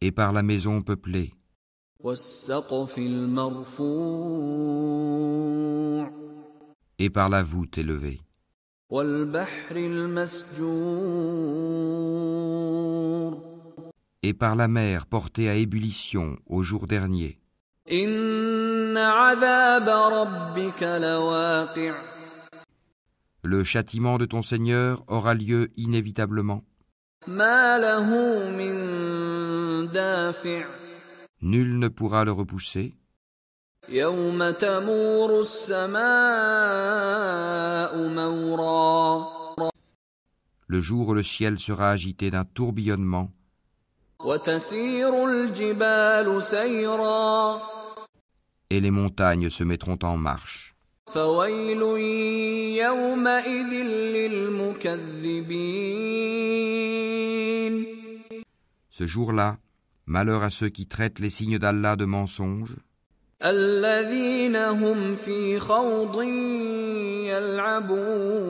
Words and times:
et 0.00 0.10
par 0.10 0.32
la 0.32 0.42
maison 0.42 0.82
peuplée. 0.82 1.32
et 6.98 7.10
par 7.10 7.28
la 7.28 7.42
voûte 7.44 7.78
élevée. 7.78 8.20
et 14.22 14.34
par 14.34 14.56
la 14.56 14.66
mer 14.66 15.06
portée 15.06 15.48
à 15.48 15.54
ébullition 15.54 16.36
au 16.46 16.64
jour 16.64 16.88
dernier. 16.88 17.38
Le 23.46 23.62
châtiment 23.62 24.18
de 24.18 24.24
ton 24.24 24.42
Seigneur 24.42 25.04
aura 25.06 25.32
lieu 25.32 25.70
inévitablement. 25.76 26.64
Nul 31.42 31.78
ne 31.78 31.86
pourra 31.86 32.24
le 32.24 32.32
repousser. 32.32 32.96
Le 33.88 34.02
jour 40.80 41.08
où 41.08 41.14
le 41.14 41.22
ciel 41.22 41.60
sera 41.60 41.92
agité 41.92 42.32
d'un 42.32 42.44
tourbillonnement. 42.44 43.30
Et 48.70 48.80
les 48.80 48.90
montagnes 48.90 49.50
se 49.50 49.62
mettront 49.62 49.98
en 50.02 50.16
marche. 50.16 50.75
فويل 51.15 51.81
يومئذ 52.83 53.71
للمكذبين 54.15 55.51
ce 58.89 59.05
jour-là 59.05 59.57
malheur 60.05 60.43
à 60.43 60.49
ceux 60.49 60.69
qui 60.69 60.85
traitent 60.87 61.19
les 61.19 61.29
signes 61.29 61.59
d'Allah 61.59 61.95
de 61.95 62.05
mensonges 62.05 62.77
الذين 63.43 64.55
هم 64.55 65.15
في 65.15 65.59
خوض 65.59 66.23
يلعبون 67.31 68.41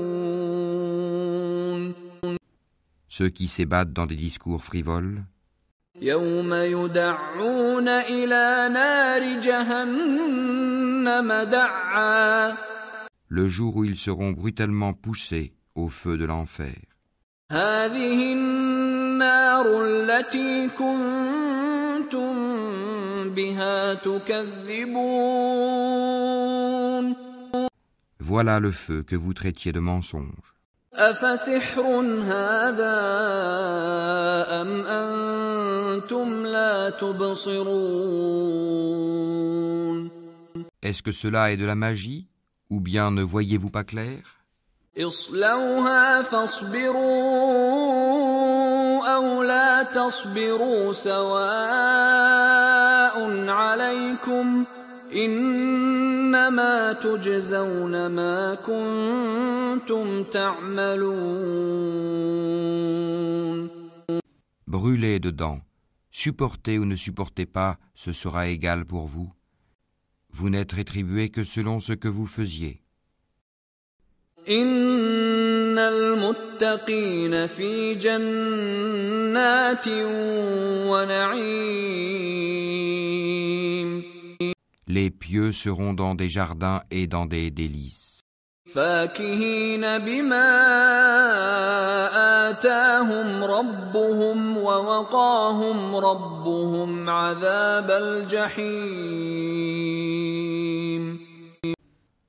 ceux 3.07 3.30
qui 3.30 3.47
s'ébattent 3.47 3.94
dans 3.94 4.05
des 4.05 4.16
discours 4.16 4.63
frivoles 4.63 5.23
يوم 6.02 6.53
يدعون 6.53 7.88
إلى 7.88 8.69
نار 8.73 9.41
جهنم 9.41 10.74
دعا 10.74 10.74
le 13.27 13.47
jour 13.47 13.77
où 13.77 13.83
ils 13.85 13.95
seront 13.95 14.31
brutalement 14.31 14.94
poussés 14.94 15.53
au 15.75 15.89
feu 15.89 16.17
de 16.17 16.25
l'enfer. 16.25 16.75
هذه 17.52 18.33
النار 18.33 19.66
التي 19.85 20.67
كنتم 20.67 22.33
بها 23.30 23.94
تكذبون 23.94 25.01
Voilà 28.19 28.59
le 28.59 28.72
feu 28.72 29.03
que 29.03 29.16
vous 29.16 29.34
traitiez 29.34 29.72
de 29.73 29.79
mensonge. 29.79 30.51
أفسحر 30.94 31.81
هذا 32.22 32.97
أم 34.62 34.85
أنتم 34.85 36.45
لا 36.45 36.89
تبصرون 36.89 38.41
Est-ce 40.85 41.01
que 41.03 41.12
cela 41.12 41.51
est 41.51 41.57
de 41.57 41.66
la 41.66 41.75
magie 41.75 42.28
Ou 42.69 42.79
bien 42.79 43.12
ne 43.12 43.23
voyez-vous 43.23 43.69
pas 43.69 43.84
clair 43.84 44.41
اصلوها 44.97 46.22
فاصبروا 46.22 47.01
أو 49.16 49.44
لا 49.44 49.84
تصبروا 49.84 50.94
سواء 50.94 51.91
عليكم 53.50 54.66
إنما 55.16 56.94
تجزون 56.94 58.07
ما 58.07 58.56
كنتم 58.56 60.23
تعملون 60.23 61.72
Brûlez 64.67 65.19
dedans. 65.19 65.59
Supportez 66.12 66.78
ou 66.79 66.85
ne 66.85 66.95
supportez 66.95 67.45
pas, 67.45 67.78
ce 67.94 68.13
sera 68.13 68.47
égal 68.47 68.85
pour 68.85 69.07
vous. 69.07 69.31
Vous 70.38 70.50
n'êtes 70.50 70.72
rétribué 70.72 71.30
que 71.30 71.44
selon 71.44 71.80
ce 71.80 71.94
que 71.94 72.08
vous 72.08 72.26
faisiez. 72.26 72.82
Les 74.47 74.52
pieux 85.10 85.52
seront 85.52 85.94
dans 85.94 86.14
des 86.14 86.28
jardins 86.28 86.82
et 86.91 87.06
dans 87.06 87.25
des 87.25 87.50
délices. 87.50 88.06
فاكهين 88.75 89.81
بما 89.97 90.50
آتاهم 92.50 93.44
ربهم 93.44 94.57
ووقاهم 94.57 95.95
ربهم 95.95 97.09
عذاب 97.09 97.91
الجحيم 97.91 99.41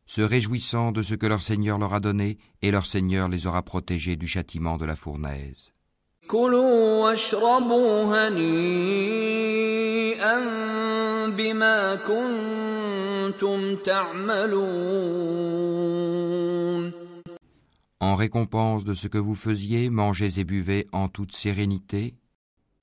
se 0.06 0.21
réjouissant 0.21 0.93
de 0.93 1.03
ce 1.03 1.15
que 1.15 1.27
leur 1.27 1.43
Seigneur 1.43 1.78
leur 1.78 1.94
a 1.94 2.00
donné, 2.00 2.37
et 2.60 2.71
leur 2.71 2.84
Seigneur 2.84 3.31
les 3.31 3.47
aura 3.47 3.62
protégés 3.62 4.16
du 4.16 4.27
châtiment 4.27 4.77
de 4.77 4.84
la 4.84 4.94
fournaise. 4.94 5.72
كلوا 6.33 7.05
واشربوا 7.05 8.05
هنيئا 8.28 8.38
بما 11.27 11.94
كنتم 11.94 13.77
تعملون 13.77 15.33
En 18.00 18.15
récompense 18.16 18.83
de 18.84 18.94
ce 18.94 19.06
que 19.06 19.19
vous 19.27 19.37
faisiez, 19.37 19.83
mangez 19.91 20.41
et 20.41 20.44
buvez 20.44 20.88
en 20.93 21.06
toute 21.09 21.34
sérénité, 21.37 22.15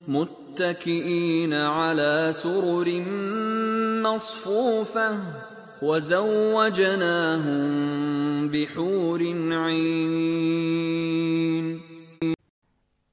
متكئين 0.08 1.52
على 1.52 2.30
سرر 2.32 3.02
مصفوفة 4.02 5.18
وزوجناهم 5.82 7.58
بحور 8.48 9.22
عين 9.52 10.70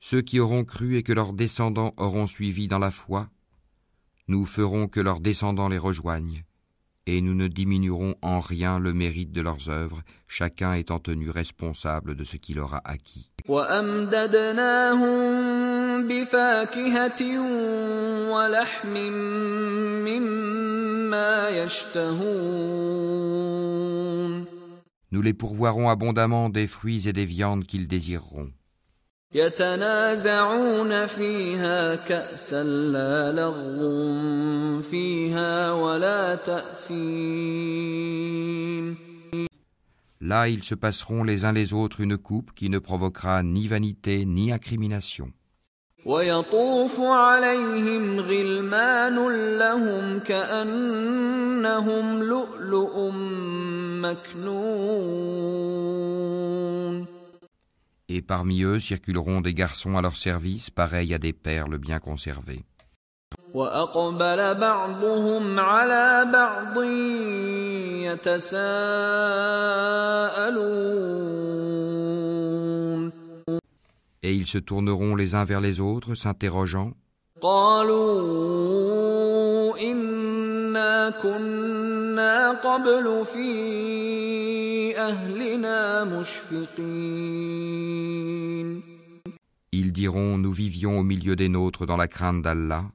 Ceux 0.00 0.20
qui 0.20 0.40
auront 0.40 0.64
cru 0.64 0.96
et 0.96 1.02
que 1.02 1.12
leurs 1.12 1.32
descendants 1.32 1.94
auront 1.96 2.26
suivi 2.26 2.68
dans 2.68 2.78
la 2.78 2.90
foi, 2.90 3.28
nous 4.28 4.46
ferons 4.46 4.86
que 4.88 5.00
leurs 5.00 5.20
descendants 5.20 5.68
les 5.68 5.78
rejoignent, 5.78 6.44
et 7.06 7.20
nous 7.20 7.34
ne 7.34 7.48
diminuerons 7.48 8.14
en 8.22 8.40
rien 8.40 8.78
le 8.78 8.92
mérite 8.92 9.32
de 9.32 9.40
leurs 9.40 9.68
œuvres, 9.68 10.02
chacun 10.28 10.74
étant 10.74 10.98
tenu 10.98 11.30
responsable 11.30 12.14
de 12.14 12.24
ce 12.24 12.36
qu'il 12.36 12.60
aura 12.60 12.80
acquis 12.84 13.30
Nous 25.11 25.21
les 25.21 25.33
pourvoirons 25.33 25.89
abondamment 25.89 26.49
des 26.49 26.67
fruits 26.67 27.07
et 27.07 27.13
des 27.13 27.25
viandes 27.25 27.65
qu'ils 27.65 27.87
désireront. 27.87 28.51
يتنازعون 29.33 31.07
فيها 31.07 31.95
كأسا 31.95 32.63
لا 32.63 33.31
لغو 33.31 34.81
فيها 34.81 35.71
ولا 35.71 36.35
تأثيم 36.35 37.87
Là, 40.19 40.49
ils 40.49 40.63
se 40.63 40.75
passeront 40.75 41.23
les 41.23 41.45
uns 41.45 41.53
les 41.53 41.73
autres 41.73 42.01
une 42.01 42.17
coupe 42.17 42.51
qui 42.53 42.69
ne 42.69 42.79
provoquera 42.79 43.43
ni 43.43 43.67
vanité 43.67 44.25
ni 44.25 44.51
incrimination. 44.51 45.31
ويطوف 46.05 46.99
عليهم 46.99 48.19
غلمان 48.19 49.15
لهم 49.57 50.19
كأنهم 50.19 52.23
لؤلؤ 52.23 53.11
مكنون 53.11 53.80
Et 58.09 58.21
parmi 58.21 58.63
eux 58.63 58.79
circuleront 58.79 59.41
des 59.41 59.53
garçons 59.53 59.97
à 59.97 60.01
leur 60.01 60.15
service, 60.15 60.69
pareils 60.69 61.13
à 61.13 61.19
des 61.19 61.33
perles 61.33 61.77
bien 61.77 61.99
conservées. 61.99 62.63
وأقبل 63.53 64.55
بعضهم 64.55 65.59
على 65.59 66.29
بعض 66.33 66.83
يتساءلون 68.03 68.77
Et 74.23 74.33
ils 74.33 74.47
se 74.47 74.57
tourneront 74.57 75.15
les 75.15 75.35
uns 75.35 75.45
vers 75.45 75.61
les 75.61 75.79
autres, 75.79 76.15
s'interrogeant. 76.15 76.91
قالوا 77.41 78.57
إنا 79.77 81.09
كنا 81.23 81.90
قبل 82.63 83.25
في 83.25 84.97
أهلنا 84.97 86.03
مشفقين 86.03 87.37
Ils 89.73 89.91
diront 89.91 90.37
Nous 90.37 90.53
vivions 90.53 90.99
au 90.99 91.03
milieu 91.03 91.35
des 91.35 91.49
nôtres 91.49 91.85
dans 91.85 91.97
la 91.97 92.07
crainte 92.07 92.41
d'Allah. 92.41 92.85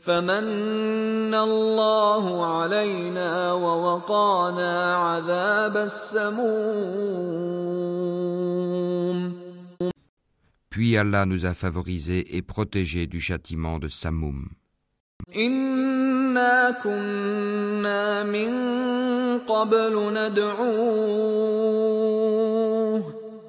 فمن 0.00 1.34
الله 1.34 2.46
علينا 2.46 3.52
ووقانا 3.52 4.94
عذاب 4.96 5.76
السموم 5.76 7.16
Puis 10.70 10.96
Allah 10.96 11.24
nous 11.24 11.46
a 11.46 11.54
favorisés 11.54 12.36
et 12.36 12.42
protégés 12.42 13.06
du 13.06 13.20
châtiment 13.20 13.78
de 13.78 13.88
Samoum. 13.88 14.48
إنا 15.36 16.70
كنا 16.70 18.22
من 18.22 18.52
قبل 19.38 20.12
ندعوه 20.12 21.06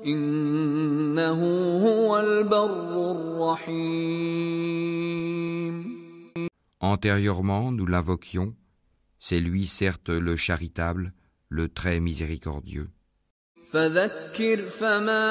إنه 0.05 1.41
هو 1.85 2.19
البر 2.19 3.11
الرحيم 3.11 4.37
Antérieurement, 6.79 7.71
nous 7.71 7.87
l'invoquions. 7.87 8.53
C'est 9.19 9.39
lui, 9.39 9.67
certes, 9.67 10.09
le 10.09 10.35
charitable, 10.35 11.11
le 11.49 11.69
très 11.69 11.99
miséricordieux. 11.99 12.89
فذكر 13.71 14.57
فما 14.67 15.23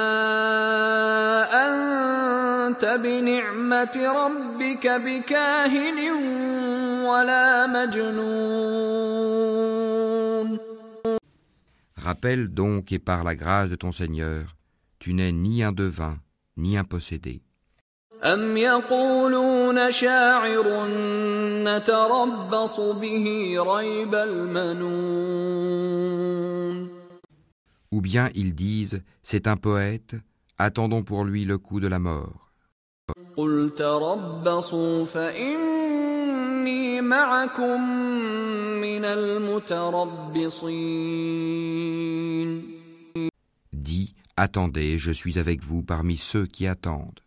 أنت 2.80 2.84
بنعمة 2.84 3.96
ربك 3.96 4.86
بكاهن 4.86 5.98
ولا 7.04 7.66
مجنون 7.66 9.26
Rappelle 12.06 12.48
donc 12.48 12.92
et 12.92 13.00
par 13.00 13.24
la 13.24 13.34
grâce 13.34 13.68
de 13.68 13.74
ton 13.74 13.90
Seigneur, 13.90 14.54
tu 15.00 15.12
n'es 15.12 15.32
ni 15.32 15.64
un 15.64 15.72
devin, 15.72 16.18
ni 16.56 16.76
un 16.78 16.84
possédé. 16.84 17.42
أم 18.24 18.56
يقولون 18.56 19.90
شاعر 19.90 20.86
نتربص 21.64 22.80
به 22.80 23.56
ريب 23.58 24.14
المنون 24.14 25.66
Ou 27.92 28.00
bien 28.00 28.30
ils 28.34 28.54
disent, 28.54 29.00
c'est 29.22 29.46
un 29.46 29.56
poète, 29.56 30.14
attendons 30.58 31.02
pour 31.02 31.24
lui 31.24 31.44
le 31.44 31.58
coup 31.58 31.80
de 31.80 31.88
la 31.88 31.98
mort. 31.98 32.49
قل 33.40 33.70
تربصوا 33.78 35.04
فإني 35.06 37.00
معكم 37.00 37.80
من 38.80 39.04
المتربصين 39.04 40.56
Dis, 43.72 44.14
attendez, 44.36 44.98
je 44.98 45.10
suis 45.12 45.38
avec 45.38 45.62
vous 45.62 45.82
parmi 45.82 46.16
ceux 46.18 46.46
qui 46.46 46.66
attendent. 46.66 47.20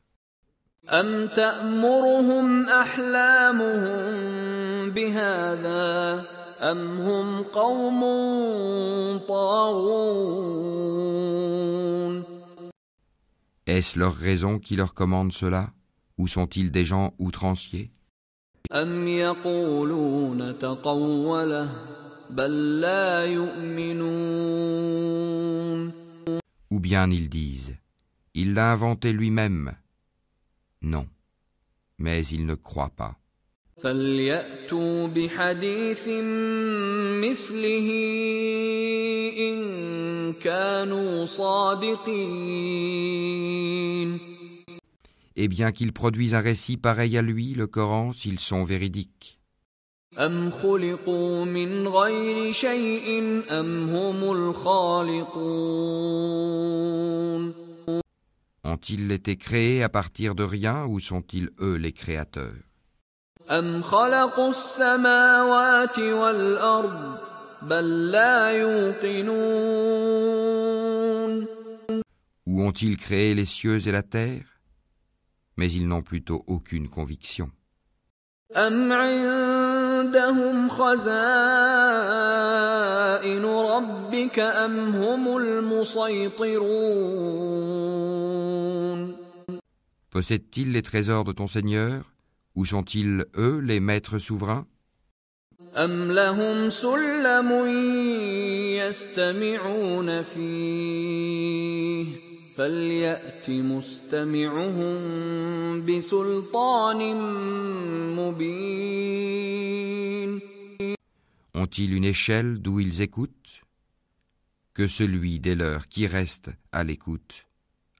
أم 0.89 1.27
تأمرهم 1.27 2.63
أحلامهم 2.69 4.09
بهذا 4.89 6.25
أم 6.61 6.97
هم 6.97 7.43
قوم 7.43 8.01
طاغون 9.27 10.59
Est-ce 13.67 13.99
leur 13.99 14.15
raison 14.15 14.57
qui 14.59 14.75
leur 14.75 14.93
commande 14.95 15.31
cela 15.31 15.69
Ou 16.18 16.28
sont-ils 16.28 16.70
des 16.70 16.84
gens 16.84 17.12
outranciers? 17.18 17.90
Ou 26.70 26.80
bien 26.80 27.10
ils 27.10 27.28
disent, 27.28 27.76
il 28.34 28.54
l'a 28.54 28.72
inventé 28.72 29.12
lui-même. 29.12 29.74
Non, 30.82 31.06
mais 31.98 32.24
ils 32.26 32.46
ne 32.46 32.54
croient 32.54 32.90
pas 32.96 33.16
et 45.36 45.48
bien 45.48 45.72
qu'ils 45.72 45.92
produisent 45.92 46.34
un 46.34 46.40
récit 46.40 46.76
pareil 46.76 47.18
à 47.18 47.22
lui, 47.22 47.54
le 47.54 47.66
Coran, 47.66 48.12
s'ils 48.12 48.38
sont 48.38 48.64
véridiques. 48.64 49.40
Ont-ils 58.66 59.10
été 59.10 59.36
créés 59.36 59.82
à 59.82 59.88
partir 59.88 60.34
de 60.34 60.44
rien 60.44 60.86
ou 60.86 61.00
sont-ils 61.00 61.50
eux 61.60 61.74
les 61.74 61.92
créateurs? 61.92 62.52
Ou 72.46 72.62
ont-ils 72.62 72.96
créé 72.96 73.34
les 73.34 73.44
cieux 73.46 73.88
et 73.88 73.92
la 73.92 74.02
terre? 74.02 74.53
Mais 75.57 75.71
ils 75.71 75.87
n'ont 75.87 76.01
plutôt 76.01 76.43
aucune 76.47 76.89
conviction. 76.89 77.51
أم 78.55 78.91
عندهم 78.93 80.69
خزائن 80.69 81.05
ربك 83.45 84.39
أم 84.39 84.95
هم 84.95 85.37
المسيطرون 85.37 86.79
Possèdent-ils 90.09 90.71
les 90.71 90.81
trésors 90.81 91.23
de 91.23 91.31
ton 91.31 91.45
Seigneur 91.45 92.11
Ou 92.55 92.65
sont-ils 92.65 93.25
eux 93.37 93.59
les 93.59 93.79
maîtres 93.79 94.17
souverains 94.17 94.65
أم 95.77 96.11
لهم 96.11 96.69
سلم 96.69 97.51
يستمعون 98.81 100.21
فيه 100.23 102.05
فليأت 102.57 103.49
مستمعهم 103.49 104.95
بسلطان 105.85 107.15
مبين 108.15 109.69
Ont-ils 111.55 111.93
une 111.93 112.05
échelle 112.05 112.59
d'où 112.59 112.79
ils 112.79 113.01
écoutent 113.01 113.61
Que 114.73 114.87
celui 114.87 115.39
des 115.39 115.55
leurs 115.55 115.87
qui 115.87 116.07
reste 116.07 116.49
à 116.71 116.83
l'écoute 116.83 117.45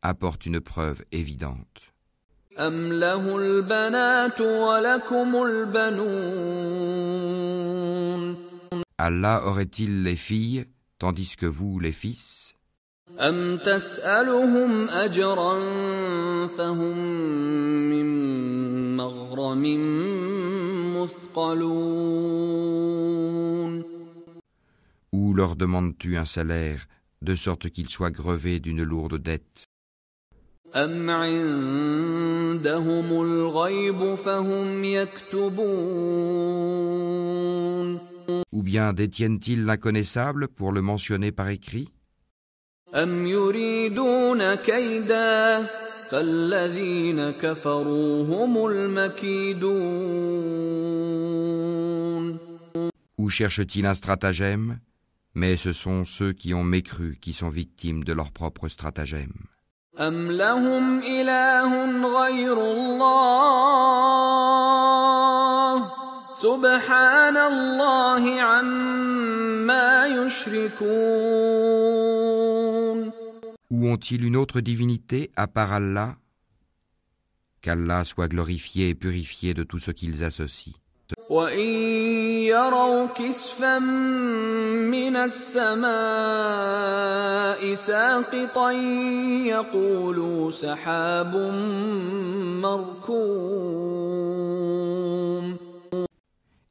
apporte 0.02 0.46
une 0.46 0.60
preuve 0.62 1.04
évidente. 1.12 1.90
أم 2.60 2.94
له 2.94 3.38
البنات 3.38 4.42
ولكم 4.42 5.44
البنون 5.44 6.90
Allah 9.00 9.44
aurait-il 9.46 10.04
les 10.04 10.18
filles 10.18 10.66
tandis 11.00 11.36
que 11.38 11.46
vous 11.46 11.80
les 11.80 11.94
fils 11.94 12.43
أم 13.20 13.58
تسألهم 13.58 14.90
أجرا 14.90 15.60
فهم 16.48 16.98
من 17.90 18.08
مغرم 18.98 19.66
يثقلون 20.96 22.40
Ou 25.12 25.34
leur 25.34 25.56
demandes-tu 25.56 26.18
un 26.18 26.26
salaire, 26.26 26.88
de 27.24 27.36
sorte 27.36 27.70
qu'ils 27.72 27.90
soient 27.90 28.12
grevés 28.12 28.60
d'une 28.60 28.84
lourde 28.84 29.18
dette 29.22 29.64
أم 30.76 31.10
عندهم 31.10 32.42
الغيب 33.22 34.16
فهم 34.16 34.84
يكتبون 34.84 36.40
Ou 38.54 38.64
bien 38.64 38.94
détiennent-ils 38.94 39.66
l'inconnaissable 39.66 40.48
pour 40.48 40.72
le 40.72 40.82
mentionner 40.82 41.32
par 41.32 41.50
écrit 41.50 41.90
أم 42.95 43.27
يريدون 43.27 44.55
كيدا 44.55 45.67
فالذين 46.11 47.31
كفروا 47.31 48.25
هم 48.25 48.67
المكيدون 48.67 49.95
Ou 53.19 53.29
cherche-t-il 53.29 53.87
un 53.87 53.95
stratagème 53.95 54.79
Mais 55.35 55.57
ce 55.57 55.73
sont 55.73 56.05
ceux 56.05 56.33
qui 56.33 56.55
ont 56.55 56.63
mécru 56.63 57.19
qui 57.21 57.33
sont 57.33 57.49
victimes 57.49 58.05
de 58.05 58.13
leur 58.13 58.31
propre 58.31 58.69
stratagème. 58.69 59.33
أم 60.01 60.31
لهم 60.33 60.99
إله 60.99 61.71
غير 62.21 62.61
الله 62.61 64.05
سبحان 66.35 67.37
الله 67.37 68.41
عما 68.41 70.07
يشركون 70.07 71.94
Ou 73.74 73.88
ont-ils 73.88 74.24
une 74.24 74.36
autre 74.36 74.62
divinité 74.62 75.32
à 75.36 75.48
part 75.48 75.72
Allah 75.72 76.18
Qu'Allah 77.62 78.04
soit 78.06 78.28
glorifié 78.28 78.90
et 78.90 78.96
purifié 78.96 79.54
de 79.54 79.64
tout 79.64 79.80
ce 79.80 79.92
qu'ils 79.92 80.24
associent. 80.24 80.74
وإن 81.30 81.70
يروا 82.46 83.08
كسفا 83.08 83.80
من 83.80 85.16
السماء 85.16 85.90
ساقطا 87.74 88.72
يقولوا 89.46 90.52
سحاب 90.52 91.36
مركوم 92.62 94.10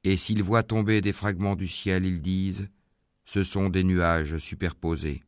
Et 0.05 0.17
s'ils 0.17 0.43
voient 0.43 0.63
tomber 0.63 1.01
des 1.03 1.13
fragments 1.13 1.57
du 1.57 1.69
ciel, 1.69 2.07
ils 2.07 2.23
disent 2.23 2.69
Ce 3.27 3.43
sont 3.43 3.69
des 3.69 3.85
nuages 3.85 4.39
superposés. 4.39 5.23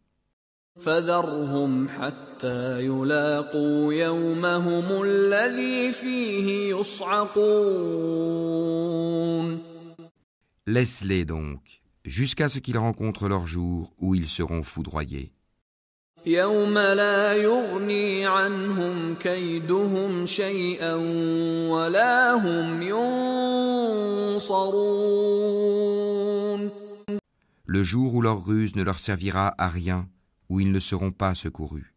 فذرهم 0.81 1.89
حتى 1.89 2.81
يلاقوا 2.81 3.93
يومهم 3.95 5.03
الذي 5.03 5.93
فيه 5.93 6.75
يصعقون 6.75 8.21
Laisse-les 10.67 11.25
donc, 11.25 11.83
jusqu'à 12.05 12.49
ce 12.49 12.59
qu'ils 12.61 12.79
rencontrent 12.79 13.29
leur 13.29 13.47
jour 13.47 13.93
où 13.99 14.15
ils 14.15 14.29
seront 14.29 14.63
foudroyés. 14.63 15.33
يوم 16.27 16.79
لا 16.79 17.33
يغني 17.35 18.27
عنهم 18.27 19.15
كيدهم 19.15 20.27
شيئا 20.27 20.95
ولا 21.69 22.35
هم 22.35 22.83
ينصرون 24.33 24.71
Le 27.67 27.85
jour 27.85 28.15
où 28.15 28.21
leur 28.21 28.45
ruse 28.45 28.75
ne 28.77 28.83
leur 28.83 28.99
servira 28.99 29.55
à 29.57 29.69
rien, 29.69 30.09
où 30.50 30.60
ils 30.60 30.72
ne 30.72 30.80
seront 30.80 31.12
pas 31.12 31.36
secourus. 31.36 31.96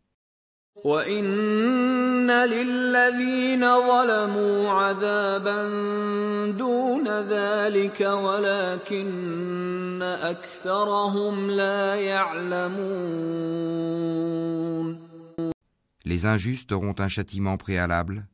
Les 16.05 16.27
injustes 16.27 16.73
auront 16.73 16.95
un 16.99 17.09
châtiment 17.09 17.57
préalable, 17.57 18.27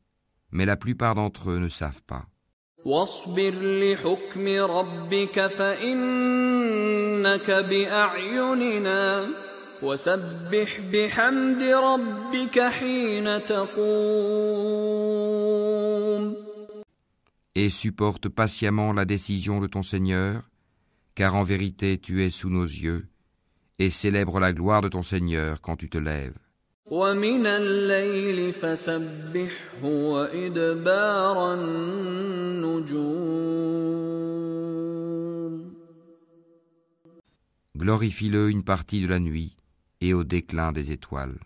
mais 0.51 0.65
la 0.65 0.77
plupart 0.77 1.15
d'entre 1.15 1.49
eux 1.51 1.59
ne 1.59 1.69
savent 1.69 2.03
pas. 2.03 2.25
واصبر 9.82 10.18
لحكم 10.52 10.92
ربك 10.92 11.40
فإنك 11.40 11.42
بأعيننا 11.42 11.50
وسبح 11.50 11.50
بحمد 11.50 11.62
ربك 11.62 12.60
حين 12.60 13.44
تقوم 13.44 14.50
Et 17.56 17.70
supporte 17.70 18.28
patiemment 18.28 18.92
la 18.92 19.04
décision 19.04 19.60
de 19.60 19.66
ton 19.66 19.82
Seigneur, 19.82 20.42
car 21.14 21.34
en 21.34 21.42
vérité 21.42 21.98
tu 21.98 22.22
es 22.24 22.30
sous 22.30 22.48
nos 22.48 22.64
yeux, 22.64 23.08
et 23.78 23.90
célèbre 23.90 24.38
la 24.38 24.52
gloire 24.52 24.82
de 24.82 24.88
ton 24.88 25.02
Seigneur 25.02 25.60
quand 25.60 25.76
tu 25.76 25.88
te 25.88 25.98
lèves. 25.98 26.38
ومن 26.86 27.46
الليل 27.46 28.52
فسبحه 28.52 29.84
وإدبار 29.84 31.54
النجوم 31.54 33.30
Glorifie-le 37.76 38.50
une 38.50 38.62
partie 38.62 39.00
de 39.00 39.06
la 39.06 39.18
nuit 39.18 39.56
et 40.01 40.13
au 40.13 40.23
déclin 40.23 40.71
des 40.71 40.91
étoiles. 40.91 41.39